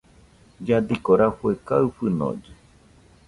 Lladiko 0.65 1.09
rafue 1.19 1.53
kaɨ 1.67 1.85
fɨnolle. 1.95 2.51